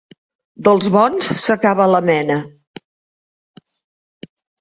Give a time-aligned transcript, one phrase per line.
[0.67, 2.39] Dels bons s'acaba la mena.